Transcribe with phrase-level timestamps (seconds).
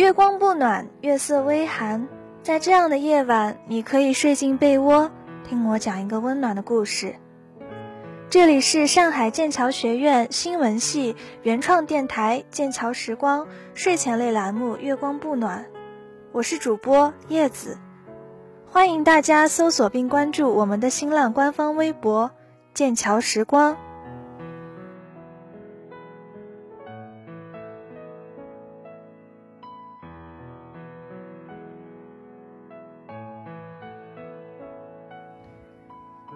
[0.00, 2.08] 月光不暖，月色微寒，
[2.42, 5.10] 在这样的夜晚，你可以睡进被窝，
[5.46, 7.16] 听我讲一个温暖的故事。
[8.30, 15.66] 这里是上海剑桥学院新闻系原创电台《剑桥时光》睡前类栏目《月光不暖》，
[16.32, 17.76] 我是主播叶子，
[18.66, 22.30] 欢迎大家搜索并关注我们的新浪官方微博
[22.72, 23.76] “剑桥时光”。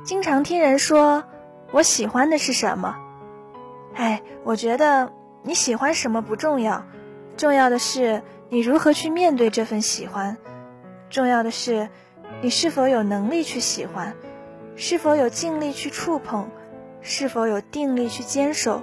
[0.05, 1.25] 经常听人说，
[1.73, 2.95] 我喜欢的是什么？
[3.95, 5.11] 哎，我觉得
[5.43, 6.85] 你喜欢什么不重要，
[7.39, 10.37] 重要的是你如何去面对这份喜欢。
[11.09, 11.89] 重要的是，
[12.43, 14.15] 你是否有能力去喜欢，
[14.77, 16.51] 是否有尽力去触碰，
[17.01, 18.83] 是否有定力去坚守，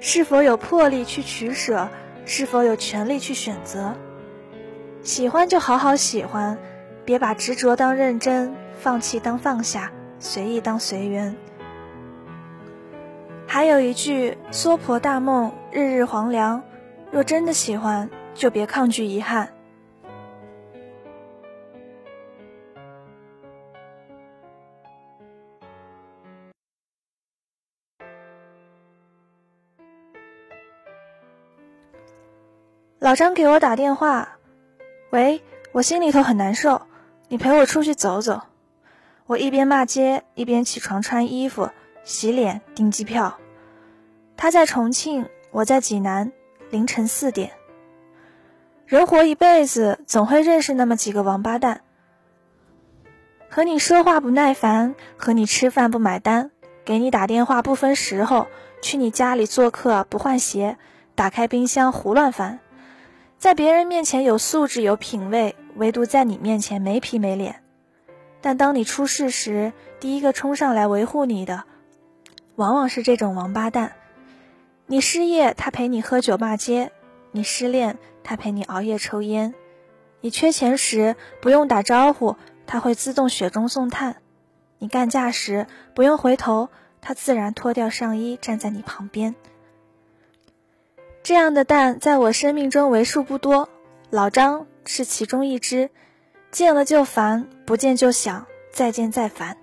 [0.00, 1.90] 是否有魄力去取舍，
[2.24, 3.92] 是否有权利去选择。
[5.02, 6.56] 喜欢就好好喜欢，
[7.04, 9.92] 别把执着当认真，放弃当放下。
[10.24, 11.36] 随意当随缘。
[13.46, 16.62] 还有一句“娑婆大梦，日日黄粱”，
[17.12, 19.52] 若真的喜欢，就别抗拒遗憾。
[32.98, 34.26] 老张给我打电话，
[35.10, 36.80] 喂，我心里头很难受，
[37.28, 38.40] 你陪我出去走走。
[39.26, 41.70] 我一边骂街，一边起床穿衣服、
[42.02, 43.38] 洗脸、订机票。
[44.36, 46.30] 他在重庆，我在济南。
[46.70, 47.52] 凌晨四点。
[48.84, 51.80] 人活一辈子，总会认识那么几个王八蛋。
[53.48, 56.50] 和你说话不耐烦，和你吃饭不买单，
[56.84, 58.48] 给你打电话不分时候，
[58.82, 60.76] 去你家里做客不换鞋，
[61.14, 62.58] 打开冰箱胡乱翻，
[63.38, 67.63] 在别人面前有素质有品位，唯独在你面前没皮没脸。
[68.44, 71.64] 但当你出事时，第一个冲上来维护你的，
[72.56, 73.92] 往往是这种王八蛋。
[74.84, 76.90] 你失业，他陪你喝酒骂街；
[77.32, 79.54] 你失恋，他陪你熬夜抽烟；
[80.20, 84.16] 你缺钱时，不用打招呼，他会自动雪中送炭；
[84.78, 86.68] 你干架时，不用回头，
[87.00, 89.34] 他自然脱掉上衣站在你旁边。
[91.22, 93.70] 这样的蛋在我生命中为数不多，
[94.10, 95.88] 老张是其中一只。
[96.54, 99.56] 见了就烦，不见就想，再见再烦。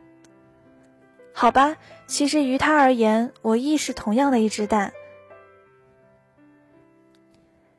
[1.32, 4.92] 好吧，其实于他而言，我亦是同样的一只蛋。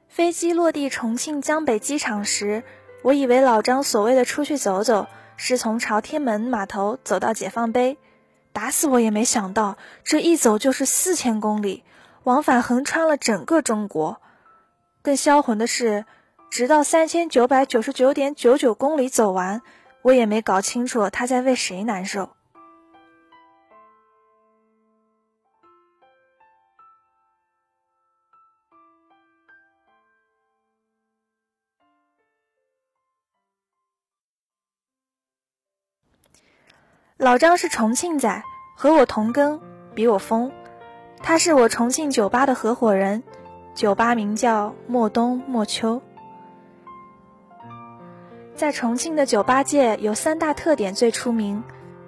[0.08, 2.62] 飞机落地重庆江北机场时，
[3.02, 5.06] 我以为老张所谓的出去走走，
[5.36, 7.98] 是从朝天门码头走到解放碑，
[8.54, 11.84] 打死我也没想到，这一走就是四千公里，
[12.22, 14.22] 往返横穿了整个中国。
[15.02, 16.06] 更销魂的是。
[16.52, 19.62] 直到三千九百九十九点九九公里走完，
[20.02, 22.28] 我也没搞清楚他在为谁难受。
[37.16, 38.42] 老张是重庆仔，
[38.76, 39.58] 和我同根，
[39.94, 40.52] 比我疯。
[41.22, 43.22] 他是我重庆酒吧的合伙人，
[43.74, 46.02] 酒吧名叫莫冬莫秋。
[48.62, 51.64] 在重庆的酒吧界有三大特点最出名：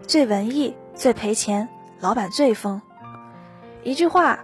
[0.06, 2.80] 最文艺、最赔钱、老板最疯。
[3.82, 4.38] 一句话，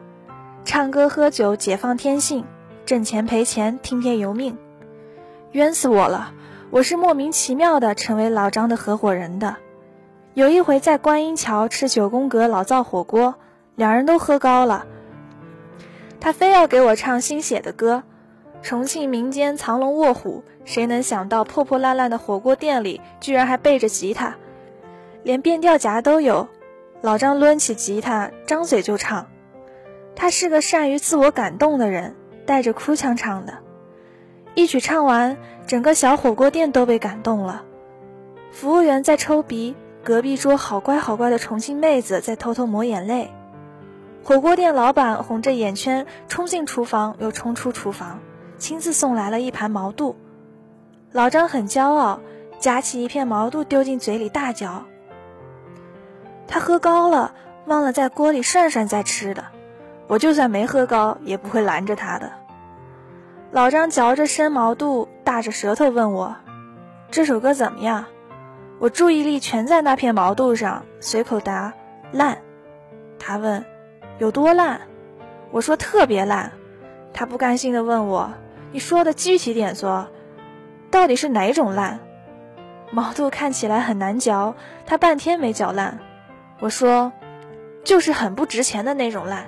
[0.65, 2.45] 唱歌喝酒解放天性，
[2.85, 4.59] 挣钱赔钱听天由命。
[5.53, 6.35] 冤死我了！
[6.71, 9.55] 我是莫名其妙的成为老张的合伙人的。
[10.35, 13.37] 有一回在观音桥吃九宫格老灶火锅，
[13.77, 14.85] 两人都喝高了，
[16.19, 18.03] 他非要给我唱新写的歌。
[18.63, 24.37] 重庆民间藏龙卧虎，谁能想到破破烂烂的火锅店里居然还备着吉他，
[25.23, 26.49] 连变调夹都有。
[27.01, 29.27] 老张抡起吉他，张嘴就唱。
[30.15, 33.55] 他是个善于自我感动的人，带着哭腔唱的。
[34.55, 37.63] 一曲唱完，整个小火锅店都被感动了。
[38.53, 39.75] 服务员在抽鼻，
[40.05, 43.31] 隔壁桌好乖好乖的重庆妹子在偷偷抹眼泪。
[44.23, 48.21] 火锅店老板红着眼圈冲进厨房，又冲出厨房。
[48.61, 50.15] 亲自送来了一盘毛肚，
[51.13, 52.21] 老张很骄傲，
[52.59, 54.85] 夹起一片毛肚丢进嘴里大嚼。
[56.47, 57.35] 他喝高了，
[57.65, 59.45] 忘了在锅里涮涮再吃的。
[60.09, 62.31] 我就算没喝高，也不会拦着他的。
[63.51, 66.37] 老张嚼着生毛肚，大着舌头问我
[67.11, 68.05] ：“这首歌怎么样？”
[68.79, 71.73] 我注意力全在那片毛肚上，随口答
[72.13, 72.37] ：“烂。”
[73.19, 73.65] 他问
[74.19, 74.83] ：“有多烂？”
[75.51, 76.53] 我说：“特别烂。”
[77.13, 78.31] 他不甘心地问我
[78.73, 80.09] ：“你说的具体点说，
[80.91, 82.01] 到底是哪种烂？”
[82.93, 84.55] 毛肚看起来很难嚼，
[84.87, 86.01] 他半天没嚼烂。
[86.59, 87.13] 我说
[87.85, 89.47] ：“就是很不值钱的那种烂。”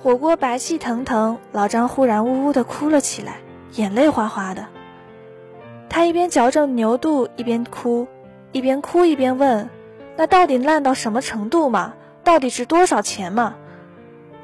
[0.00, 3.34] 火锅白气腾腾，老张忽然呜呜地哭了起来，
[3.74, 4.66] 眼泪哗哗的。
[5.90, 8.06] 他一边嚼着牛肚，一边哭，
[8.52, 9.68] 一边哭一边问
[10.16, 11.94] ：“那到底烂到什么程度嘛？
[12.24, 13.56] 到底值多少钱嘛？”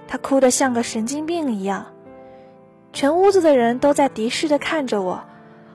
[0.08, 1.86] 他哭得像个神经病一样，
[2.94, 5.24] 全屋子的人都在敌视的看着我。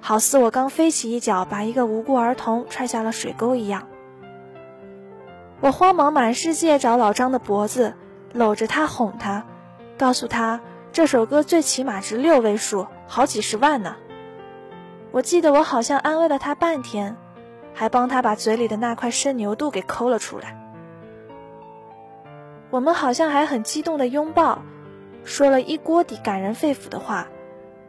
[0.02, 3.88] 好似我刚飞起一脚把一个无辜儿童踹下了水沟一样，
[5.60, 7.94] 我慌忙满世界找老张的脖子，
[8.32, 9.46] 搂着他哄他，
[9.98, 10.62] 告诉他
[10.94, 13.98] 这首歌最起码值六位数，好几十万呢。
[15.12, 17.18] 我记得我好像安慰了他半天，
[17.74, 20.56] 还帮他把嘴里的那块生牛肚给抠了出来。
[22.70, 24.62] 我们好像还很激动的拥抱，
[25.24, 27.28] 说了一锅底感人肺腑的话，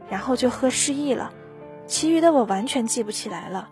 [0.08, 1.32] 然后就喝失忆了。
[1.86, 3.68] 其余的我完全记不起来了。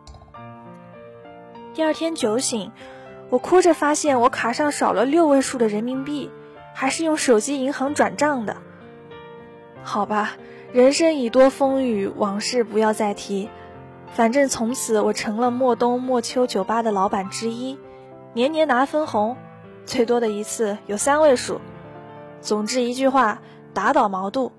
[1.75, 2.73] 第二天酒醒，
[3.31, 6.31] 我哭着发现我卡上少了六位数的人民币，
[6.75, 8.57] 还是用手机银行转账的。
[9.83, 10.33] 好吧，
[10.73, 13.49] 人生已多风雨，往事不要再提。
[14.13, 17.79] 反正从此我成了莫冬莫秋酒吧的老板之一，
[18.33, 19.37] 年年拿分红，
[19.85, 21.61] 最多的一次有三位数。
[22.41, 23.41] 总之一句话，
[23.75, 24.53] 打倒毛肚。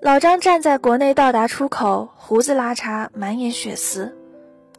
[0.00, 4.16] 老张站在国内到达出口，胡子拉碴，满眼血丝，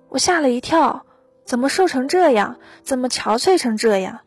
[0.08, 1.06] 我吓了一跳，
[1.46, 2.58] 怎么瘦成这样？
[2.84, 4.20] 怎么憔悴成这样？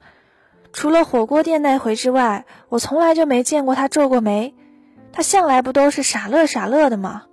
[0.73, 4.55] 除了火锅店那回之外，我从来就没见过他皱过眉。
[5.12, 7.25] 他向来不都是傻乐傻乐的吗？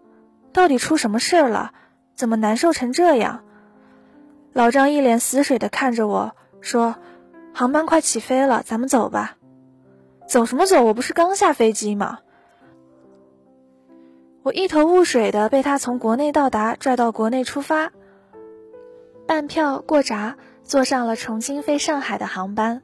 [0.52, 1.72] 到底出什么事了？
[2.16, 3.44] 怎么难受成这样？
[4.52, 6.96] 老张一脸死水的看着我说
[7.54, 9.38] ：“航班快起飞了，咱们走吧。”
[10.28, 10.84] 走什么走？
[10.84, 12.20] 我不是刚下飞机吗？
[14.44, 17.92] 我一头雾水的被他从国内到达拽到国内出发，
[19.28, 22.82] 办票过闸，坐上了重庆飞上海的航班。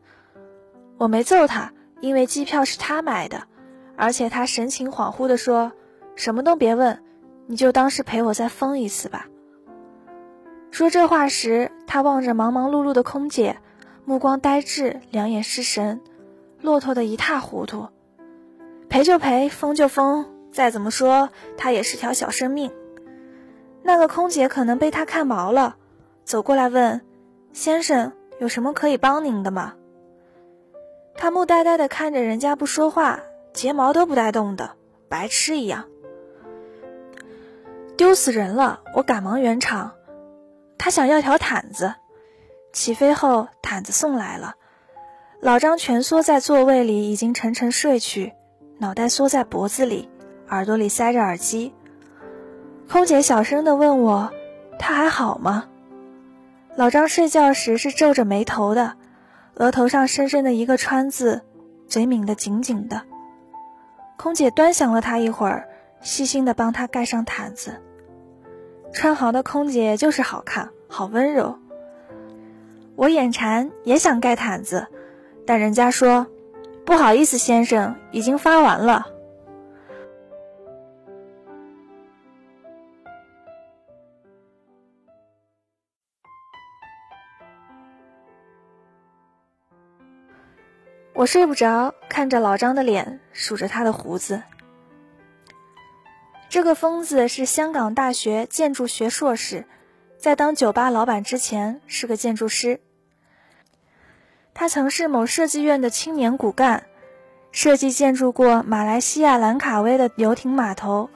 [0.97, 3.43] 我没揍他，因为机票是他买的，
[3.95, 5.71] 而且他神情恍惚地说
[6.15, 7.03] ：“什么都别问，
[7.47, 9.27] 你就当是陪我再疯一次吧。”
[10.71, 13.57] 说这话时，他望着忙忙碌碌的空姐，
[14.03, 16.01] 目光呆滞，两眼失神，
[16.61, 17.87] 骆驼的一塌糊涂。
[18.89, 20.25] 赔就赔，疯就疯。
[20.51, 22.71] 再怎么说，他也是条小生命。
[23.83, 25.75] 那个空姐可能被他看毛了，
[26.23, 27.01] 走过来问
[27.51, 29.73] ：“先生，有什么可以帮您的吗？”
[31.15, 33.19] 他木呆呆的看着人家不说话，
[33.55, 34.71] 睫毛都不带动的，
[35.07, 35.85] 白痴一样。
[37.97, 38.81] 丢死人了！
[38.93, 39.93] 我赶忙圆场。
[40.77, 41.95] 他想要条毯子。
[42.73, 44.55] 起飞后，毯子送来了。
[45.39, 48.33] 老张蜷缩在座位里，已经沉沉睡去，
[48.77, 50.09] 脑袋缩在脖子里。
[50.49, 51.73] 耳朵里塞着耳机，
[52.91, 54.31] 空姐小声的问我
[54.77, 55.69] ：“他还好吗？”
[56.75, 58.95] 老张睡觉时是皱着眉头的，
[59.55, 61.41] 额头上深深的一个川字，
[61.87, 63.01] 嘴抿得紧紧的。
[64.17, 65.67] 空姐端详了他一会儿，
[66.01, 67.81] 细心的帮他盖上毯子。
[68.91, 71.59] 穿好的空姐就是好看，好温柔。
[72.95, 74.87] 我眼馋，也想盖毯子，
[75.45, 76.27] 但人家说
[76.85, 79.07] ：“不好意思，先生，已经发完了。”
[91.13, 94.41] 我睡不着，看着老张的脸，数着他的胡子。
[96.47, 99.65] 这个疯子是香港大学建筑学硕士，
[100.17, 102.79] 在当酒吧老板之前是个建筑师。
[104.53, 106.85] 他曾是某设计院的青年骨干，
[107.51, 111.09] 设计建筑过马来西亚兰卡威的游艇码头、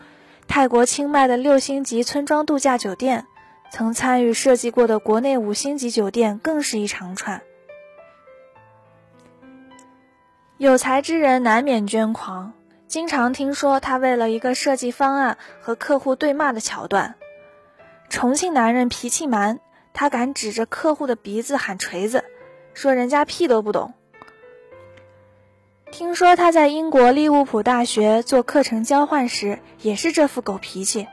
[0.49, 3.25] 泰国清迈的六星级村庄度假酒店，
[3.71, 7.41] 曾参与设计过的国内五星级酒店更是一长串。
[10.59, 12.51] 有才之人难免捐狂，
[12.85, 17.15] 经常听说他为了一个设计方案和客户对骂的桥段。
[18.09, 19.61] 重庆男人脾气蛮，
[19.93, 22.25] 他敢指着客户的鼻子喊锤子，
[22.73, 23.93] 说人家屁都不懂。
[25.91, 31.07] 听说他在英国利物浦大学做课程交换时也是这副狗脾气，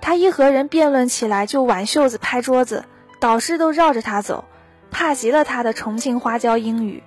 [0.00, 2.84] 他一和人辩论起来就挽袖子拍桌子，
[3.20, 4.44] 导师都绕着他走，
[4.90, 7.04] 怕极了他的重庆花椒英语。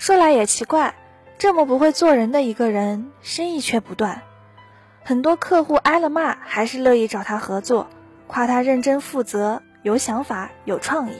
[0.00, 0.94] 说来也奇怪，
[1.36, 4.22] 这么不会做人的一个人，生意却不断。
[5.04, 7.86] 很多客户挨了骂，还是乐意找他合作，
[8.26, 11.18] 夸他认真负责、有想法、有创意。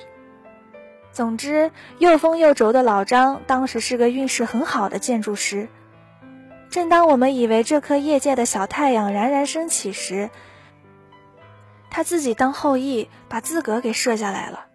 [1.12, 5.68] 总之，又疯又轴的老张当时是个运势很好的建筑师。
[6.70, 10.30] 正当我们以为这颗业界的小太阳冉冉升起时，
[11.90, 14.68] 他自己当后羿，把自个给射下来了。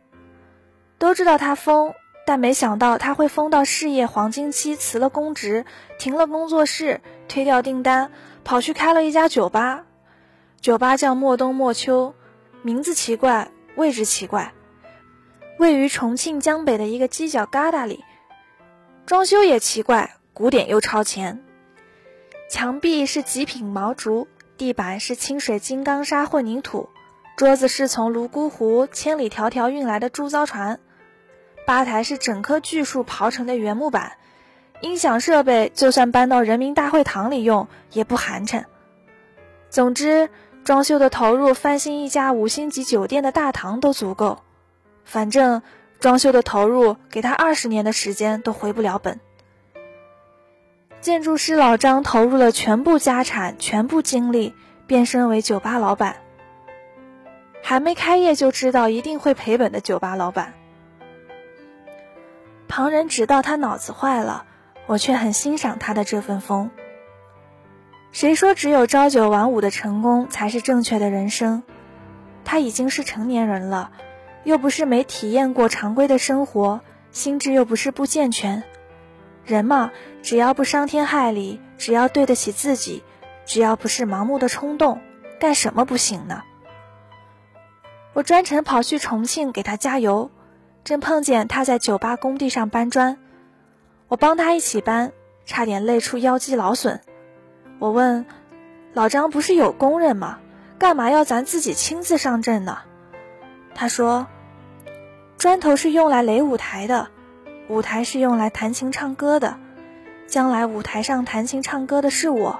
[1.00, 1.96] 都知道他疯，
[2.26, 5.66] 但没想到他会疯到事业黄金期，辞了公职，
[6.00, 8.12] 停了工作室，推掉订单，
[8.44, 9.84] 跑去开了一家酒吧。
[10.60, 12.16] 酒吧叫莫冬莫秋，
[12.64, 14.54] 名字奇怪，位置奇怪，
[15.60, 18.04] 位于重庆江北的一个犄角旮旯里。
[19.06, 21.44] 装修也奇怪，古典又超前。
[22.50, 24.28] 墙壁是极品毛竹，
[24.58, 26.90] 地板是清水金刚砂混凝土，
[27.38, 30.80] 桌子是从泸沽湖千里迢迢运来的铸造船，
[31.66, 34.14] 吧台是整棵巨树刨成的原木板，
[34.82, 38.66] 音响设备就算搬到人民大会堂里用也不寒碜。
[39.70, 40.30] 总之，
[40.64, 44.40] 装修的投入翻新一家五星级酒店的大堂都足够。
[45.04, 45.62] 反正
[46.00, 49.20] 装修的投入给他二十年的时间都回不了本。
[51.02, 54.56] 建筑师老张投入了全部家产、全部精力，
[54.88, 56.18] 变身为酒吧老板。
[57.62, 60.54] 还没开业就知道一定会赔本的酒吧老板。
[62.68, 64.46] 旁人直道他脑子坏了，
[64.88, 66.72] 我却很欣赏他的这份疯。
[68.12, 71.64] 谁说只有朝九晚五的成功才是正确的人生？
[72.44, 73.92] 他已经是成年人了，
[74.44, 76.82] 又不是没体验过常规的生活，
[77.12, 78.64] 心智又不是不健全。
[79.46, 79.92] 人嘛，
[80.24, 83.04] 只要不伤天害理，只要对得起自己，
[83.46, 85.02] 只要不是盲目的冲动，
[85.40, 86.44] 干什么不行呢？
[88.14, 90.32] 我专程跑去重庆给他加油，
[90.86, 93.18] 正碰见他在酒吧工地上搬砖，
[94.08, 95.14] 我帮他一起搬，
[95.44, 97.02] 差点累出腰肌劳损。
[97.80, 98.28] 我问
[98.94, 100.38] 老张：“不是有工人吗？
[100.78, 102.78] 干嘛要咱自己亲自上阵呢？”
[103.74, 104.28] 他说
[105.40, 107.10] ：“砖头是用来垒舞台的。”
[107.68, 109.58] 舞台是用来弹琴唱歌的，
[110.28, 112.60] 将来舞台上弹琴唱歌的是我，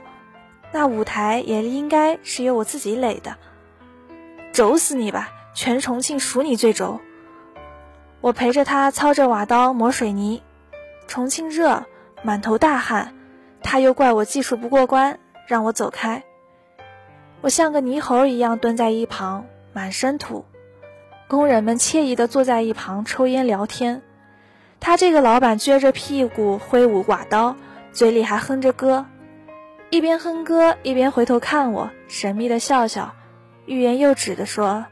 [0.72, 3.38] 那舞台也应该是由我自己垒的。
[4.52, 5.30] 轴死你吧！
[5.54, 7.02] 全重庆数你最轴。
[8.26, 10.42] 我陪着他操着瓦刀磨水泥，
[11.06, 11.86] 重庆热，
[12.24, 13.14] 满头大汗，
[13.62, 16.24] 他又怪我技术不过关，让我走开。
[17.42, 20.44] 我像个泥猴一样蹲在一旁，满身土。
[21.28, 24.02] 工人们惬意地坐在一旁抽烟聊天。
[24.80, 27.56] 他这个老板撅着屁股挥舞瓦刀，
[27.92, 29.06] 嘴里还哼着歌，
[29.92, 33.14] 一边哼歌一边回头看我，神秘的笑笑，
[33.68, 34.88] 欲言又止的说：“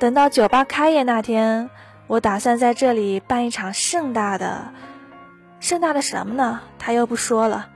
[0.00, 1.70] 等到酒吧开业那天，
[2.06, 4.72] 我打算在这里办一场盛大的，
[5.60, 6.60] 盛大的什么呢？
[6.78, 7.68] 他又不说了，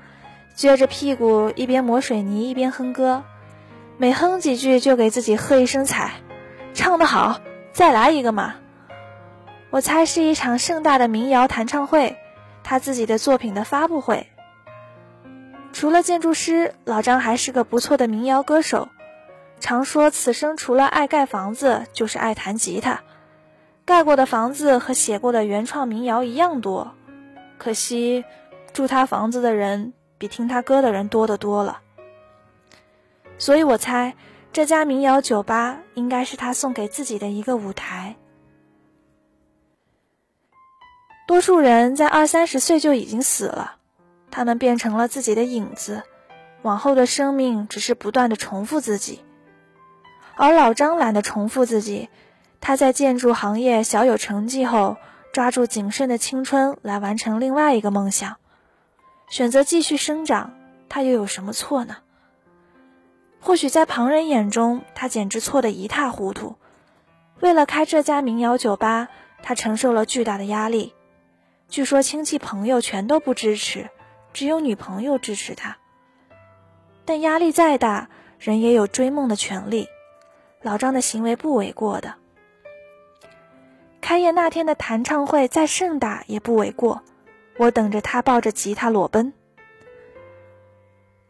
[0.56, 3.24] 撅着屁股一边磨水泥一边哼歌，
[3.96, 6.12] 每哼几句就给自己喝一声彩，
[6.74, 7.40] 唱得好，
[7.72, 8.56] 再来一个嘛。”
[9.70, 12.16] 我猜是一场盛大的民谣弹唱会，
[12.64, 14.26] 他自己的作品的发布会。
[15.72, 18.88] 除了建筑师，老张还是个不错的民谣歌手。
[19.60, 23.02] 常说此生除了爱盖房子，就是爱弹吉他。
[23.88, 26.92] 盖过的房子和写过的原创民谣一样多，
[27.56, 28.22] 可惜
[28.74, 31.80] 住他房子的人比听他歌的人多得多了。
[33.38, 34.14] 所以我猜
[34.52, 38.16] 这家民谣酒吧应该是他送给自己的一个舞台。
[41.26, 43.76] 多数人在二三十岁就已经死了，
[44.30, 46.02] 他们变成了自己的影子，
[46.60, 49.24] 往后的生命只是不断的重复自己。
[50.36, 52.10] 而老张懒得重复自己，
[52.60, 54.96] 他在建筑行业小有成绩后，
[55.32, 58.36] 抓住仅剩的青春来完成另外一个梦想，
[59.30, 60.52] 选择继续生长，
[60.88, 61.96] 他又有什么错呢？
[63.40, 66.56] 或许在旁人眼中，他简直错得一塌糊涂。
[67.40, 69.08] 为了开这家民谣酒吧，
[69.42, 70.92] 他承受了巨大的压力。
[71.68, 73.88] 据说亲戚朋友全都不支持，
[74.32, 75.76] 只有女朋友支持他。
[77.04, 78.10] 但压力再大，
[78.40, 79.86] 人也有追梦的权利。
[80.60, 82.16] 老张的行为不为过的。
[84.00, 87.02] 开业那天的弹唱会再盛大也不为过。
[87.58, 89.32] 我等着他抱着吉他裸奔。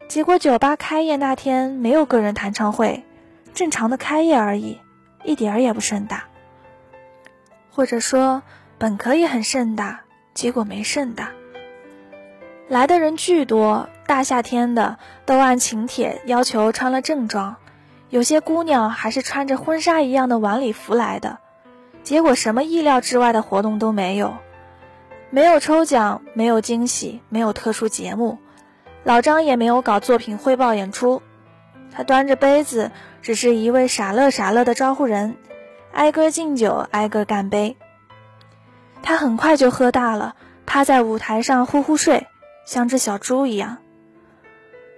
[0.08, 3.04] 结果酒吧开业那天没有个人弹唱会，
[3.54, 4.78] 正常的开业而已，
[5.24, 6.24] 一点儿也不盛大。
[7.70, 8.42] 或者说，
[8.78, 10.00] 本可以很盛大。
[10.34, 11.32] 结果没盛大，
[12.68, 17.56] 来的人巨多，大夏天的都按请帖要求穿了正装，
[18.08, 21.40] 有些姑娘还是穿着婚纱一样的晚礼服来的。
[22.08, 24.38] 结果什么意料之外的活动都没有，
[25.28, 28.38] 没有抽奖，没有惊喜，没有特殊节目，
[29.04, 31.20] 老张也没有搞作品汇报演出，
[31.92, 35.36] 他端着杯子，只是一位傻乐傻乐的招呼人，
[35.92, 37.76] 挨个敬酒，挨个干杯。
[39.02, 40.34] 他很快就喝大了，
[40.64, 42.26] 趴在舞台上呼呼睡，
[42.64, 43.76] 像只小猪一样。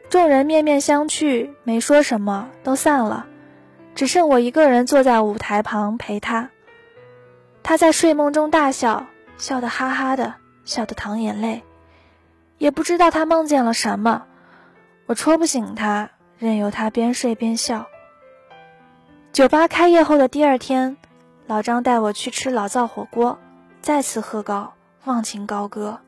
[0.09, 3.26] 众人面面相觑，没说什么，都散了，
[3.97, 6.50] 只剩我一个人坐在舞台旁陪他。
[7.62, 9.07] 他在睡梦中大笑，
[9.38, 11.62] 笑得哈哈的，笑得淌眼泪，
[12.59, 14.25] 也不知道他梦见了什么。
[15.07, 17.87] 我戳不醒他，任由他边睡边笑。
[19.33, 20.97] 酒吧开业后的第二天，
[21.47, 23.38] 老张带我去吃老灶火锅，
[23.81, 24.75] 再次喝高，
[25.05, 26.00] 忘情高歌。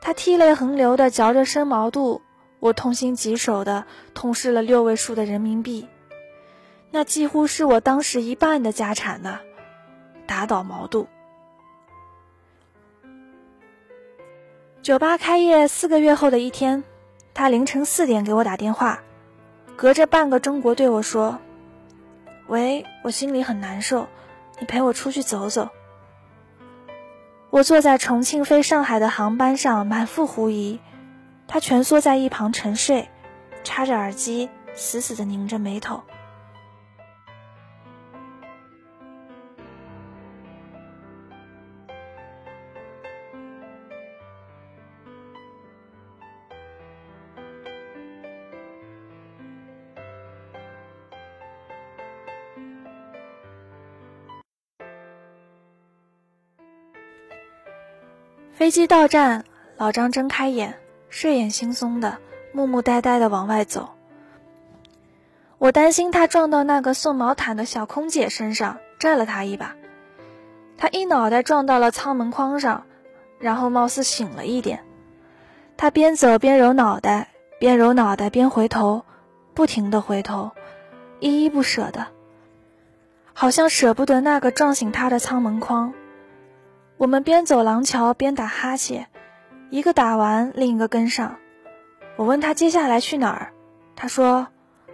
[0.00, 2.22] 他涕泪横流的嚼着生毛肚。
[2.60, 5.88] 我痛心疾首的痛失了六位数的人民币，
[6.90, 9.40] 那几乎是我当时一半的家产呢。
[10.30, 11.08] 打倒毛肚。
[14.80, 16.84] 酒吧开业四个月后的一天，
[17.34, 19.02] 他凌晨四点给我打电话，
[19.74, 21.40] 隔着半个中国对我说
[22.46, 24.06] ：“喂，我心里很难受，
[24.60, 25.68] 你陪我出去走走。”
[27.50, 30.78] 我坐在重庆飞上海的航班上，满腹狐疑。
[31.48, 33.08] 他蜷缩在一旁沉睡，
[33.64, 36.04] 插着耳机，死死地拧着眉头。
[58.60, 59.46] 飞机到站，
[59.78, 60.78] 老张睁开眼。
[61.08, 62.18] 睡眼惺忪的，
[62.52, 63.88] 木木呆呆的往外走。
[65.56, 69.76] 我担心他撞到那个送毛毯的小空姐身上，拽了他一把。
[70.76, 72.84] 他一脑袋撞到了舱门框上，
[73.38, 74.84] 然后貌似醒了一点。
[75.78, 79.06] 他边走边揉脑袋，边揉脑袋边回头，
[79.54, 80.50] 不停的回头，
[81.20, 82.08] 依依不舍的，
[83.32, 85.94] 好像舍不得那个撞醒他的舱门框。
[87.00, 89.06] 我们边走廊桥边打哈欠。
[89.70, 91.38] 一个打完，另一个跟上。
[92.16, 93.52] 我问他接下来去哪儿，
[93.96, 94.48] 他说：“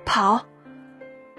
[0.06, 0.46] 跑。”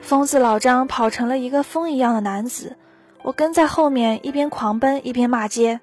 [0.02, 2.76] 疯子老张跑成了一个风一样的男子，
[3.24, 5.80] 我跟在后面，一边狂奔一边骂街。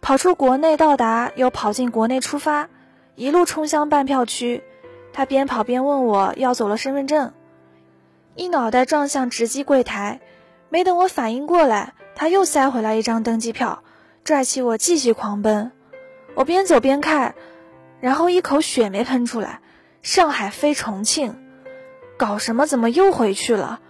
[0.00, 2.70] 跑出国内到达，又跑进国内出发，
[3.14, 4.64] 一路冲向办票区。
[5.12, 7.34] 他边跑边问我要走了身份证，
[8.36, 10.20] 一脑袋撞向值机柜台。
[10.70, 13.82] 没等我反应过来，他又塞回来一张登机票，
[14.28, 15.72] 拽起我继续狂奔。
[16.34, 17.34] 我边走边看，
[17.98, 19.62] 然后一口血没喷出来。
[20.02, 21.34] 上海飞重庆，
[22.18, 22.66] 搞什么？
[22.66, 23.80] 怎么又回去了？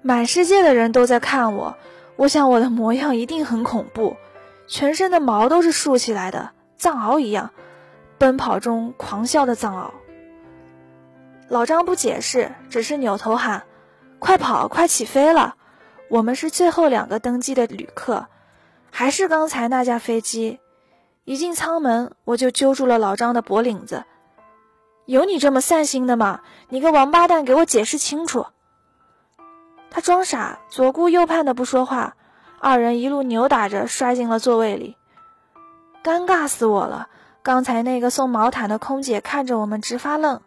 [0.00, 1.76] 满世界的人都在看我，
[2.14, 4.16] 我想我的模样一定很恐怖，
[4.68, 7.50] 全身的毛都是竖起来的，藏獒一样，
[8.18, 9.90] 奔跑中狂笑的藏獒。
[11.48, 13.64] 老张不解释，只是扭头喊
[14.20, 15.56] ：“快跑，快起飞了！
[16.08, 18.28] 我们是最后两个登机的旅客，
[18.92, 20.60] 还是刚才那架飞机。”
[21.24, 24.04] 一进舱门，我就揪住了老张的脖领子。
[25.06, 26.40] 有你这么散心的吗？
[26.68, 28.46] 你个王八蛋，给我解释清楚！
[29.90, 32.16] 他装傻，左顾右盼的不说话。
[32.58, 34.96] 二人一路扭打着摔进了座位里，
[36.02, 37.08] 尴尬死我了。
[37.42, 40.40] 刚才那个送毛毯的空姐看着我们直发愣。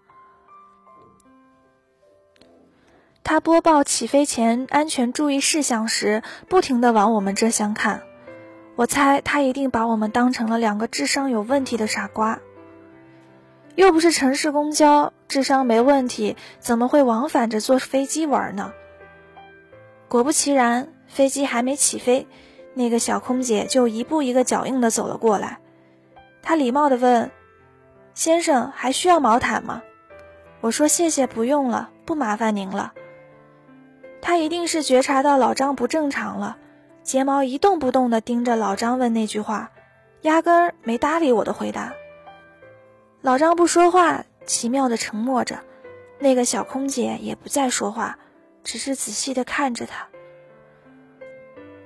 [3.23, 8.03] 他播报起飞前安全注意事项时，不停的往我们这厢看。
[8.75, 12.39] 我猜他一定把我们当成了两个智商有问题的傻瓜。
[13.75, 18.73] 又不是城市公交，智商没问题，怎么会往返着坐飞机玩呢？
[20.07, 22.27] 果不其然，飞机还没起飞，
[22.73, 25.59] 那个小空姐就一步一个脚印的走了过来。
[26.41, 27.31] 她礼貌的问
[28.13, 29.81] ：“先生，还需要毛毯吗？”
[30.61, 32.93] 我说：“谢谢，不用了，不麻烦您了。”
[34.21, 36.57] 她一定是觉察到老张不正常了。
[37.05, 39.71] 睫毛一动不动地盯着老张问那句话，
[40.23, 41.93] 压根儿没搭理我的回答。
[43.21, 45.59] 老张不说话，奇妙地沉默着。
[46.17, 48.17] 那个小空姐也不再说话，
[48.63, 50.07] 只是仔细地看着他。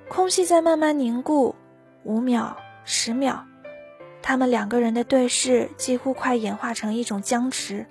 [0.08, 1.54] 空气在慢慢凝固，
[2.04, 2.56] 五秒、
[2.86, 3.44] 十秒，
[4.22, 7.86] 他们两个人的对视几乎快演化成一种僵持。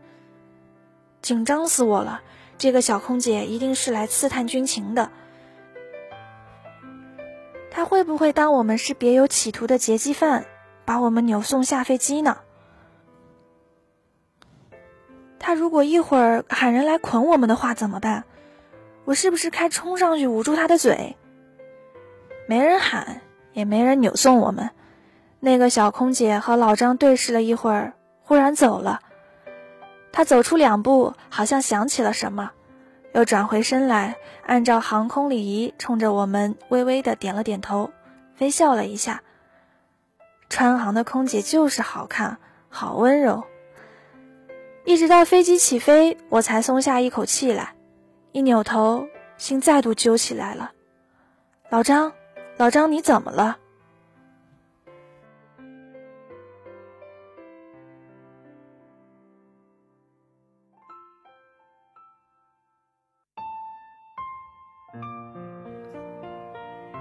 [1.21, 2.23] 紧张死我了！
[2.57, 5.11] 这个小空姐一定是来刺探军情的。
[7.79, 10.47] 他会不会当我们是别有企图的劫机犯，
[10.85, 12.38] 把我们扭送下飞机呢？
[15.38, 18.25] 他如果一会儿喊人来捆我们的话怎么办？
[19.05, 21.17] 我是不是该冲上去捂住他的嘴？
[22.49, 23.21] 没人喊，
[23.53, 24.71] 也没人扭送我们。
[25.38, 27.93] 那个小空姐和老张对视了一会儿，
[28.25, 29.03] 忽然走了。
[30.11, 32.51] 他走出两步，好像想起了什么，
[33.18, 34.14] 又转回身来，
[34.46, 37.90] 按照航空礼仪，冲着我们微微的点了点头，
[38.38, 39.24] 微笑了一下。
[40.48, 43.42] 川航的空姐就是好看，好温柔。
[44.85, 47.74] 一直到飞机起飞，我才松下一口气来。
[48.31, 50.70] 一扭头，心再度揪起来了。
[51.70, 52.12] 老张，
[52.57, 53.59] 老张，你怎么了？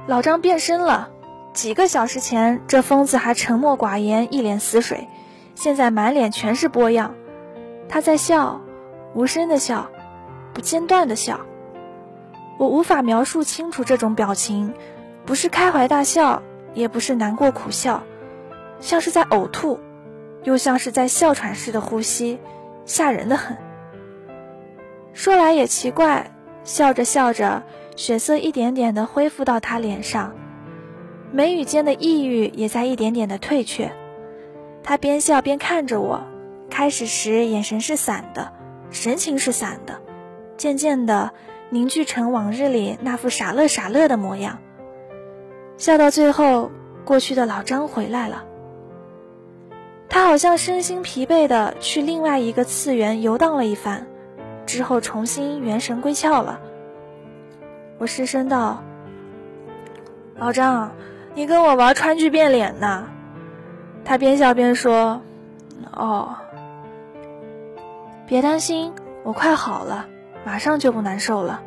[0.08, 1.10] 老张变身了。
[1.54, 5.08] 几个小时前，这疯子还沉默寡言，一脸死水，
[5.54, 7.15] 现在满脸全是波样。
[7.89, 8.62] 他在笑，
[9.13, 9.89] 无声的笑，
[10.54, 11.41] 不间断的笑。
[12.58, 14.74] 我无法描述清楚这种表情，
[15.26, 16.41] 不是开怀大笑，
[16.74, 18.04] 也不是难过苦笑，
[18.80, 19.80] 像是在呕吐，
[20.43, 22.39] 又像是在哮喘似的呼吸，
[22.86, 23.58] 吓人的很。
[25.12, 26.32] 说来也奇怪，
[26.63, 27.63] 笑着笑着，
[27.98, 30.34] 血色一点点的恢复到他脸上。
[31.34, 33.92] 眉宇间的抑郁也在一点点的退却，
[34.82, 36.22] 他边笑边看着我，
[36.70, 38.54] 开始时眼神是散的，
[38.92, 40.00] 神情是散的，
[40.56, 41.34] 渐渐的
[41.70, 44.60] 凝聚成往日里那副傻乐傻乐的模样。
[45.78, 46.72] 笑到最后，
[47.04, 48.46] 过去的老张回来了，
[50.08, 54.08] 他好像身心疲惫的去另外一个次元游荡了一番，
[54.66, 56.62] 之后重新元神归窍了。
[57.98, 58.84] 我失声道
[60.38, 60.92] ：“老张。”
[61.36, 63.10] 你跟我玩川剧变脸呢？
[64.04, 65.22] 他边笑边说
[65.94, 66.36] ：“哦，
[68.26, 70.08] 别担心，我快好了，
[70.44, 71.62] 马上就不难受了。”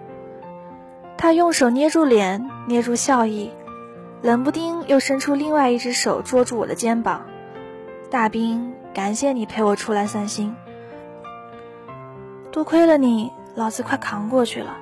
[1.16, 3.52] 他用手捏住脸，捏住笑意，
[4.22, 7.26] 冷不丁又伸出另外一只手捉住我的肩膀。
[8.10, 10.56] 大兵，感谢你陪我出来散心，
[12.50, 14.76] 多亏了你，老子快扛过去了。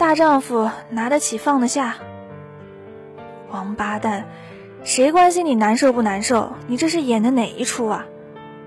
[0.00, 1.96] 大丈夫拿得起放得下。
[3.50, 4.24] 王八蛋，
[4.82, 6.54] 谁关心你难受不难受？
[6.66, 8.06] 你这是演的哪一出啊？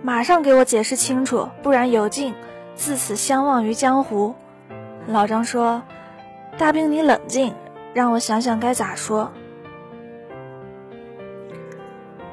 [0.03, 2.35] 马上给我解释清楚，不然有劲
[2.75, 4.35] 自此相忘于江湖。
[5.07, 5.81] 老张说
[6.59, 7.55] ：“大兵，你冷静，
[7.95, 9.31] 让我想想该咋说。”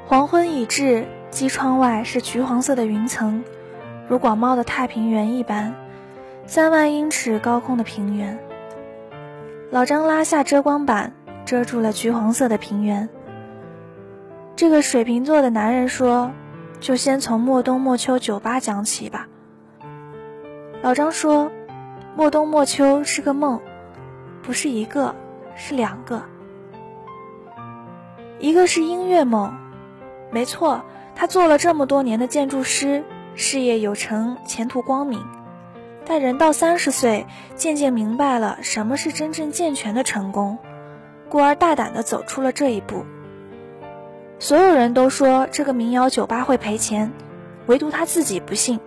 [0.05, 3.43] 黄昏已至，机窗外是橘黄色的云层，
[4.09, 5.75] 如广袤的太平原一般，
[6.45, 8.39] 三万英尺高空的平原。
[9.71, 11.13] 老张拉下遮光板。
[11.47, 13.09] 遮住了橘黄色的平原。
[14.55, 16.31] 这个水瓶座的男人说
[16.79, 19.27] ：“就先从莫冬莫秋酒吧讲起吧。”
[20.81, 21.51] 老张说
[22.15, 23.61] ：“莫冬莫秋是个梦，
[24.43, 25.17] 不是一个，
[25.57, 26.23] 是两个。
[28.39, 29.53] 一个是音乐梦，
[30.31, 30.83] 没错，
[31.17, 33.03] 他做了这么多年的建筑师，
[33.35, 35.27] 事业有成，前途光明。
[36.11, 40.59] 但人到三十岁，渐渐明白了什么是真正健全的成功。”
[41.31, 43.05] 故而大胆地走出了这一步。
[44.41, 47.13] 所有人都说这个民谣酒吧会赔钱，
[47.67, 48.81] 唯独他自己不信。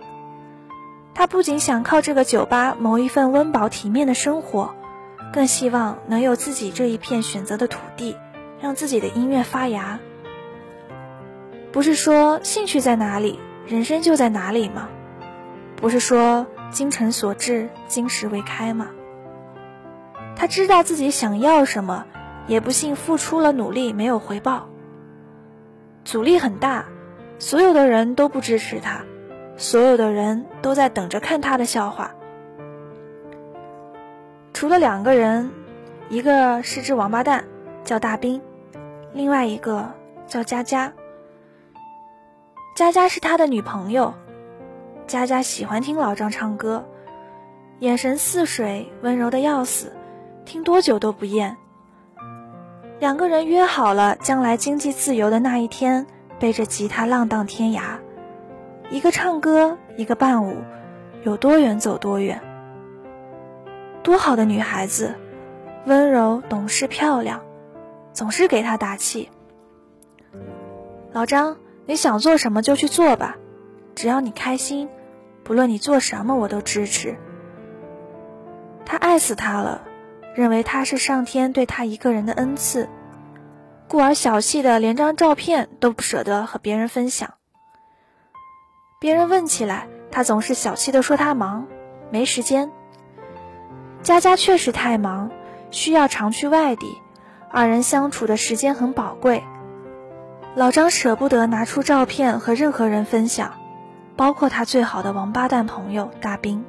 [1.14, 4.74] 他不仅想靠这个酒吧谋一份温饱体面的生活，
[5.32, 8.14] 更希望能有自己这一片选择的土地，
[8.60, 9.98] 让自己的音乐发芽。
[11.72, 14.90] 不是说兴趣在哪里，人生就在哪里吗？
[15.76, 18.88] 不是说精诚所至，金石为开吗？
[20.36, 22.04] 他知道自己想要什么。
[22.46, 24.68] 也不信付出了努力没有回报，
[26.04, 26.84] 阻力很大，
[27.38, 29.00] 所有的人都不支持他，
[29.56, 32.10] 所有的人都在等着看他的笑话。
[34.52, 35.52] 除了两个人，
[36.10, 37.46] 一个是只王八蛋，
[37.82, 38.42] 叫大兵，
[39.14, 39.94] 另外一个
[40.26, 40.92] 叫佳佳。
[42.76, 44.12] 佳佳是他的女朋友，
[45.06, 46.84] 佳佳喜欢听老张唱歌，
[47.80, 49.92] 眼神似水，温柔的要死，
[50.46, 51.56] 听多久都不厌。
[53.00, 56.06] 两个人约好了，将来经济自由的那一天，
[56.38, 57.98] 背着吉他浪荡天涯，
[58.88, 60.56] 一个唱歌，一个伴舞，
[61.22, 62.40] 有多远走多远。
[64.02, 65.14] 多好的女孩子，
[65.84, 67.42] 温柔懂事漂亮，
[68.14, 69.28] 总是给他打气。
[71.12, 73.36] 老张，你想做什么就去做吧，
[73.94, 74.88] 只要你开心，
[75.44, 77.16] 不论你做什么我都支持。
[78.84, 79.82] 他爱死他了。
[80.34, 82.88] 认为他是上天对他一个人的恩赐，
[83.86, 87.34] 故而小气的连张照片都不舍得和别人分享。
[88.98, 91.68] 别人问起来，他总是小气的说他忙，
[92.10, 92.72] 没时间。
[94.02, 95.30] 佳佳确实太忙，
[95.70, 96.98] 需要常去外地，
[97.48, 99.44] 二人相处的时间很宝贵。
[100.56, 103.54] 老张舍不得拿出照片和任何人分享，
[104.16, 106.64] 包括他最好的王八蛋朋友大兵。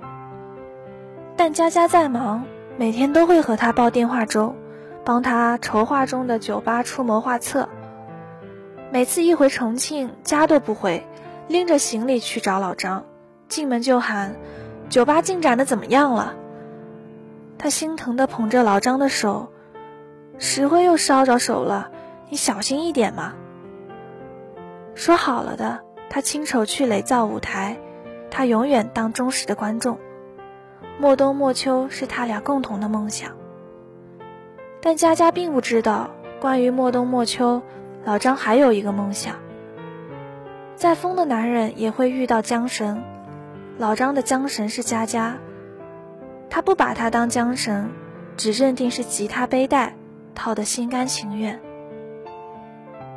[1.38, 2.46] 但佳佳再忙，
[2.78, 4.56] 每天都会和他煲电话粥，
[5.04, 7.70] 帮他筹划中的酒吧出谋划策。
[8.92, 11.06] 每次一回重庆，家都不回，
[11.48, 13.04] 拎着行李去找老张，
[13.48, 14.36] 进门就喊
[14.90, 16.36] ：“酒吧进展的怎么样了？”
[17.58, 19.52] 他心疼地捧着老张的手，
[20.38, 21.90] 石灰又烧着手了，
[22.30, 23.34] 你小心一点嘛。
[24.94, 27.78] 说好了的，他亲手去垒造舞台，
[28.32, 29.98] 他永远当忠实的观众。
[31.00, 33.32] 莫冬莫秋是他俩共同的梦想，
[34.82, 37.62] 但佳佳并不知道，关于莫冬莫秋，
[38.06, 39.36] 老张还有一个梦想。
[40.76, 43.04] 再疯的男人也会遇到缰绳，
[43.78, 45.38] 老张的缰绳是佳佳。
[46.50, 47.90] 他不把它当缰绳，
[48.38, 49.96] 只认定是吉他背带，
[50.34, 51.60] 套得心甘情愿。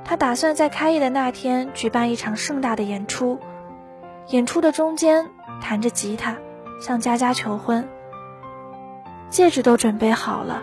[0.08, 3.38] 他打算在开业的那天举办一场盛大的演出，
[4.28, 5.28] 演出的中间
[5.60, 6.34] 弹着吉他
[6.80, 7.86] 向佳佳求婚。
[9.28, 10.62] 戒指都准备好了，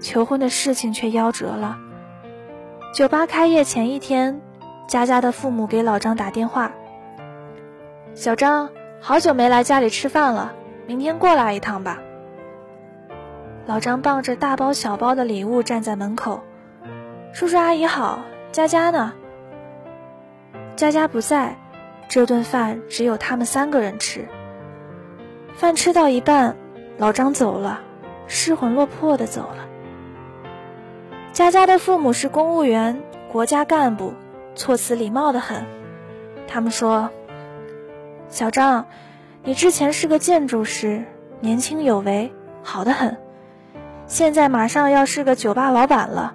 [0.00, 1.78] 求婚的事情却夭折了。
[2.92, 4.40] 酒吧开业前一天，
[4.88, 6.72] 佳佳的父母给老张打电话
[8.16, 10.52] ：“小张，好久没来家里吃饭了。”
[10.88, 12.00] 明天过来一趟吧。
[13.64, 16.42] 老张抱着大包小包的礼物站在门口，
[17.32, 18.18] 叔叔阿姨好，
[18.56, 19.12] 佳佳呢？
[20.76, 21.58] 佳佳不在，
[22.08, 24.26] 这顿饭只有他们三个人吃。
[25.52, 26.56] 饭吃到一半，
[26.96, 27.80] 老张走了，
[28.26, 29.68] 失魂落魄的走了。
[31.34, 34.14] 佳佳的父母是公务员，国家干部，
[34.54, 35.66] 措辞礼貌的很。
[36.48, 37.10] 他们说
[38.30, 38.86] ：“小张。”
[39.44, 41.04] 你之前是个建筑师，
[41.40, 43.18] 年轻有为，好的很。
[44.06, 46.34] 现在马上要是个酒吧老板了，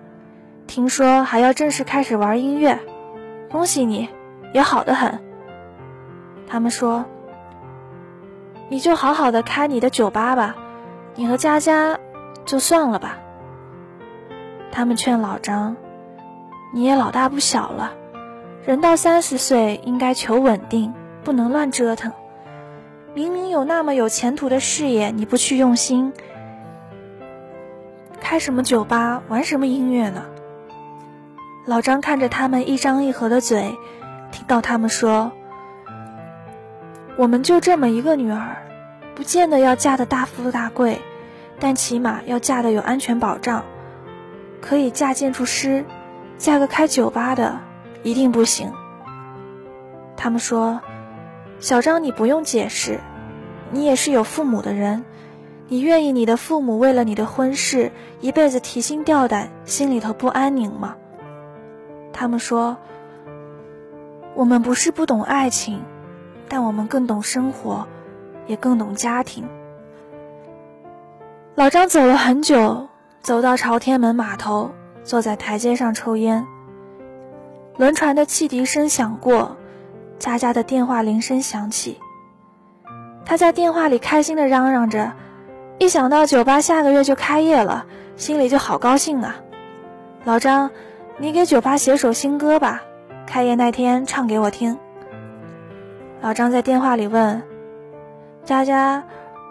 [0.71, 2.79] 听说还要正式开始玩音乐，
[3.49, 4.07] 恭喜你，
[4.53, 5.19] 也好的很。
[6.47, 7.03] 他们说，
[8.69, 10.55] 你就好好的开你的酒吧吧，
[11.15, 11.99] 你和佳佳
[12.45, 13.17] 就算了吧。
[14.71, 15.75] 他们劝老张，
[16.73, 17.91] 你也老大不小了，
[18.65, 20.93] 人到三十岁应该求稳定，
[21.25, 22.13] 不能乱折腾。
[23.13, 26.13] 明明有那么有前途的事业，你不去用心，
[28.21, 30.27] 开什么酒吧，玩什么音乐呢？
[31.65, 33.77] 老张看着他们一张一合的嘴，
[34.31, 35.31] 听到他们说
[37.17, 38.57] ：“我们就这么一个女儿，
[39.15, 40.99] 不见得要嫁的大富大贵，
[41.59, 43.63] 但起码要嫁的有安全保障，
[44.59, 45.85] 可以嫁建筑师，
[46.37, 47.59] 嫁个开酒吧的
[48.03, 48.71] 一定不行。”
[50.17, 50.81] 他们说。
[51.59, 52.99] 小张，你不用解释，
[53.69, 55.05] 你也是有父母的人，
[55.67, 60.95] 你愿意你的父母为了你的婚事一辈子提心吊胆，心里头不安宁吗？
[62.13, 62.77] 他们说，
[64.35, 65.81] 我们不是不懂爱情，
[66.47, 67.87] 但我们更懂生活，
[68.47, 69.45] 也更懂家庭。
[71.55, 72.87] 老张走了很久，
[73.21, 74.71] 走到朝天门码头，
[75.03, 76.45] 坐在台阶上抽烟。
[77.77, 79.57] 轮船的汽笛声响过。
[80.19, 81.99] 佳佳的电话铃声响起，
[83.25, 85.13] 他在电话里开心的嚷嚷着，
[85.79, 89.37] 一想到酒吧下个月就开业了，心里就好高兴啊！
[90.23, 90.69] 老张，
[91.21, 92.81] 你给酒吧写首新歌吧，
[93.27, 94.79] 开业那天唱给我听。
[96.19, 97.43] 老张在电话里问
[98.43, 99.03] 佳佳：“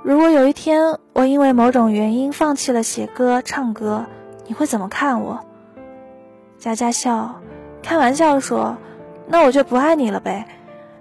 [0.03, 4.07] 如果有一天我因为某种原因放弃了写歌唱歌，
[4.49, 5.47] 你会怎么看我？”
[6.59, 7.37] 佳佳笑，
[7.85, 8.77] 开玩笑说
[9.31, 10.49] ：“那我就不爱你了呗。”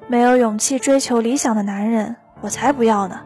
[0.06, 3.22] 没有勇气追求理想的男人，我才不要呢。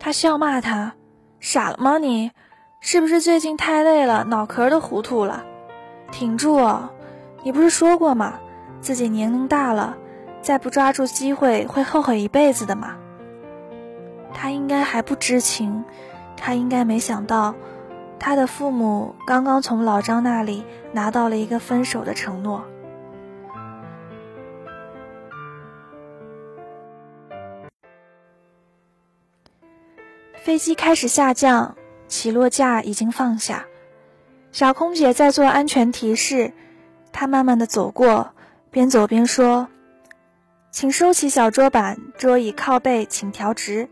[0.00, 0.94] 他笑骂他
[1.38, 2.32] ：“傻了吗你？
[2.80, 5.44] 是不是最近太累了，脑壳都糊涂了？
[6.12, 6.88] 挺住哦！
[7.42, 8.38] 你不是说过吗？
[8.80, 9.96] 自己年龄大了，
[10.40, 12.96] 再不抓住机会会后悔一辈子的吗？”
[14.32, 15.84] 他应该还不知情，
[16.36, 17.54] 他应该没想到，
[18.18, 22.64] 他的父母刚刚从老张那里拿到了一个分手的承诺。
[30.34, 31.76] 飞机开始下降，
[32.08, 33.64] 起落架已经放下，
[34.52, 36.52] 小空姐在做安全提示。
[37.10, 38.34] 她慢慢的走过，
[38.70, 39.68] 边走边说
[40.70, 43.88] ：“请收起小桌板，桌椅靠背请调直。”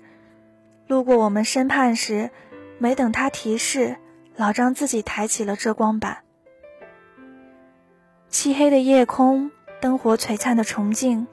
[0.86, 2.30] 路过我们身畔时，
[2.78, 3.96] 没等她提示，
[4.36, 6.18] 老张自己抬起了遮光板。
[8.28, 11.26] 漆黑的夜空，灯火璀璨的重庆，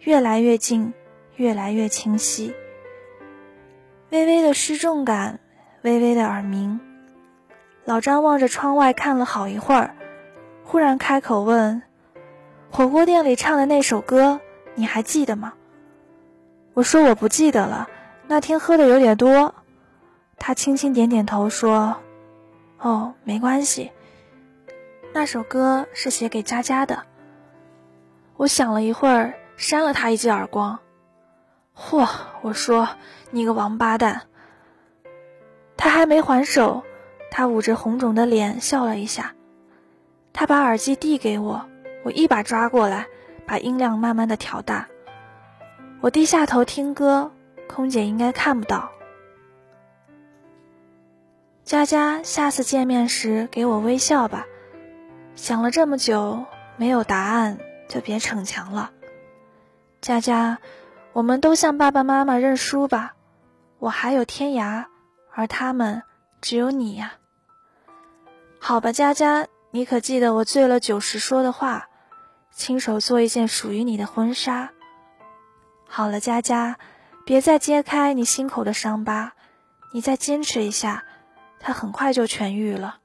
[0.00, 0.92] 越来越近，
[1.36, 2.54] 越来越清晰。
[4.10, 5.40] 微微的失重感，
[5.82, 6.80] 微微的耳鸣。
[7.86, 9.94] 老张望着窗外看了好一会儿，
[10.64, 11.82] 忽然开口问
[12.68, 14.40] ：“火锅店里唱的那首歌，
[14.74, 15.54] 你还记得吗？”
[16.74, 17.88] 我说：“我不记得了，
[18.26, 19.54] 那天喝的有点多。”
[20.36, 21.96] 他轻轻点点头说
[22.80, 23.92] ：“哦，没关系。
[25.14, 27.04] 那首歌是写给佳佳的。”
[28.36, 30.76] 我想了一会儿，扇了他一记耳光。
[31.76, 32.08] 嚯！
[32.42, 32.88] 我说
[33.30, 34.22] ：“你个王八蛋！”
[35.78, 36.82] 他还没还手，
[37.30, 39.34] 他捂着红肿的脸笑了一下。
[40.32, 41.66] 他把耳机递给我，
[42.04, 43.06] 我一把抓过来，
[43.46, 44.88] 把音量慢慢的调大。
[46.00, 47.32] 我低下头听歌，
[47.68, 48.90] 空姐应该看不到。
[51.64, 54.46] 佳佳，下次见面时给我微笑吧。
[55.34, 56.44] 想了这么久，
[56.76, 57.58] 没有答案
[57.88, 58.90] 就别逞强了。
[60.00, 60.58] 佳佳，
[61.12, 63.14] 我们都向爸爸妈妈认输吧。
[63.78, 64.86] 我还有天涯。
[65.38, 66.02] 而他们
[66.46, 67.14] 只有你呀。
[68.60, 71.88] 好吧，佳佳，你可记得我醉了酒时说的话？
[72.52, 74.70] 亲手做一件属于你的婚纱。
[75.88, 76.78] 好了，佳佳，
[77.24, 79.32] 别再揭开你心口的伤疤，
[79.92, 81.02] 你再坚持一下，
[81.58, 82.98] 它很快就痊愈了。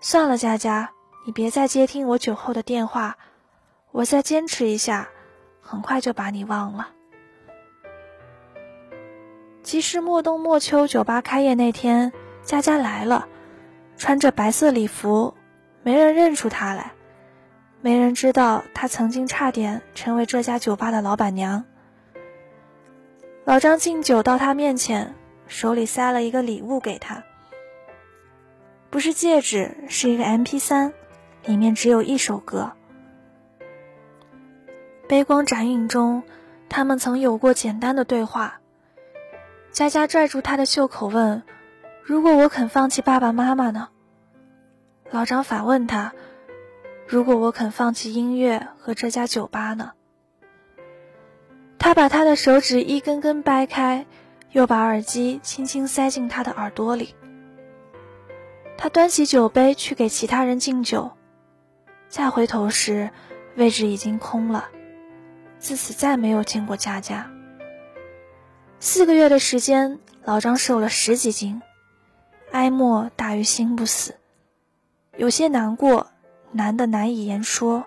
[0.00, 0.92] 算了，佳佳，
[1.26, 3.18] 你别再接听我酒后的电话，
[3.90, 5.08] 我再坚持一下，
[5.60, 6.90] 很快就把你忘了。
[9.68, 12.10] 其实莫冬莫秋酒吧开业那天，
[12.42, 13.28] 佳佳来了，
[13.98, 15.34] 穿着白色礼服，
[15.82, 16.92] 没人认出她来，
[17.82, 21.66] 没人知道她曾经差点成为这家酒吧的老板娘。
[23.44, 25.14] 老张敬酒到她面前，
[25.46, 27.22] 手里塞了一个礼物给她，
[28.88, 30.92] 不是戒指，是一个 MP3，
[31.44, 32.72] 里面只有一首歌。
[35.06, 36.22] 杯光盏影中，
[36.70, 38.60] 他们曾有过简单的对话。
[39.70, 41.42] 佳佳拽住他的袖口问
[42.02, 43.88] ：“如果我肯放弃爸爸妈妈呢？”
[45.10, 46.12] 老张反问他
[47.06, 49.92] ：“如果我肯放弃音乐和这家酒吧呢？”
[51.78, 54.04] 他把他的手指一根根掰开，
[54.50, 57.14] 又把耳机轻轻塞进他的耳朵里。
[58.76, 61.12] 他端起酒杯去给其他人敬酒，
[62.08, 63.10] 再回头时，
[63.54, 64.68] 位置已经空了。
[65.58, 67.30] 自此再没有见过佳佳。
[68.80, 71.62] 四个月的时间，老张瘦了十几斤，
[72.52, 74.14] 哀莫大于心不死，
[75.16, 76.06] 有些难过，
[76.52, 77.86] 难的难以言说。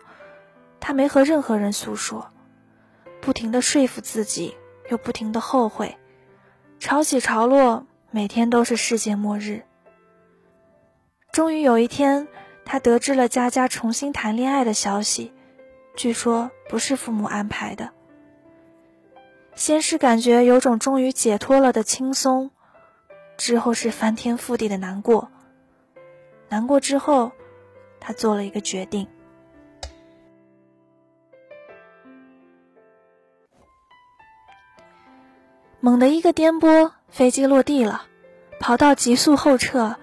[0.81, 2.31] 他没和任何人诉说，
[3.21, 4.55] 不停的说服自己，
[4.89, 5.97] 又不停的后悔，
[6.79, 9.63] 潮起潮落，每天都是世界末日。
[11.31, 12.27] 终于有一天，
[12.65, 15.31] 他得知了佳佳重新谈恋爱的消息，
[15.95, 17.91] 据说不是父母安排的。
[19.55, 22.51] 先是感觉有种终于解脱了的轻松，
[23.37, 25.29] 之后是翻天覆地的难过。
[26.49, 27.31] 难过之后，
[27.99, 29.07] 他做了一个决定。
[35.79, 38.03] 猛的一个颠簸，飞机落地了，
[38.59, 39.95] 跑道急速后撤，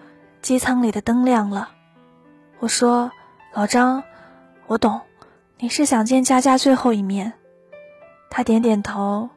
[0.43, 1.71] 机舱里的灯亮了。
[2.59, 3.13] 我说
[3.55, 4.03] ：“老张，
[4.67, 5.01] 我懂，
[5.59, 7.35] 你是想见佳佳最后一面。”
[8.31, 9.31] 他点点头。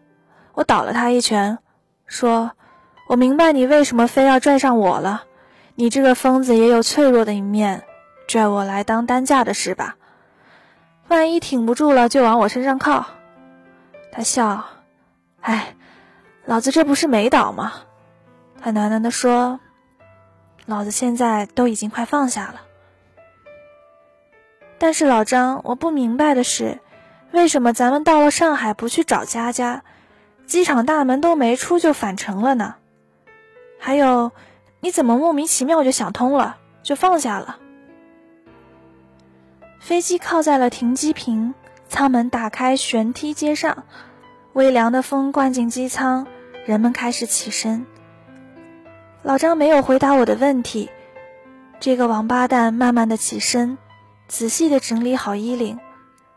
[0.53, 1.59] 我倒了他一拳，
[2.05, 2.51] 说
[3.07, 5.23] ：“我明白你为什么非要拽上我了。
[5.75, 7.83] 你这个疯子也有脆弱的一面，
[8.27, 9.95] 拽我来当担架的是吧？
[11.07, 13.05] 万一挺不住了，就往我身上靠。”
[14.11, 14.65] 他笑
[15.41, 15.75] ：“哎，
[16.45, 17.73] 老子这不是没倒吗？”
[18.61, 19.59] 他喃喃地说
[20.67, 22.61] ：“老子现在都已经快放下了。”
[24.77, 26.79] 但是老张，我不明白的是，
[27.31, 29.83] 为什么咱们到了上海不去找佳佳？
[30.51, 32.75] 机场大门都没出就返程了呢，
[33.79, 34.33] 还有，
[34.81, 37.57] 你怎么莫名其妙就想通了，就放下了？
[39.79, 41.53] 飞机靠在了停机坪，
[41.87, 43.85] 舱门打开，旋梯接上，
[44.51, 46.27] 微凉的风灌进机舱，
[46.65, 47.85] 人们开始起身。
[49.23, 50.89] 老张没有回答我的问题，
[51.79, 53.77] 这个王八蛋慢慢的起身，
[54.27, 55.79] 仔细的整理好衣领，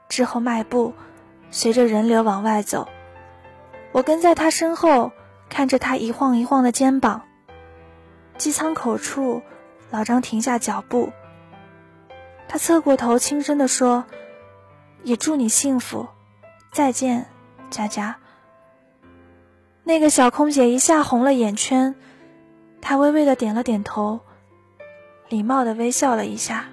[0.09, 0.95] 之后迈步，
[1.51, 2.86] 随着人流往外走。
[3.95, 5.12] 我跟在他身后，
[5.49, 7.22] 看着他一晃一晃的肩膀。
[8.36, 9.40] 机舱口处，
[9.92, 11.12] 老张停下脚步。
[12.49, 14.05] 他侧过头，轻声地说
[15.05, 16.09] ：“也祝你幸福，
[16.72, 17.28] 再见，
[17.70, 18.16] 佳佳。”
[19.84, 21.95] 那个小空姐一下红了眼圈，
[22.80, 24.18] 她微微的点了点头，
[25.28, 26.66] 礼貌的微笑了一下。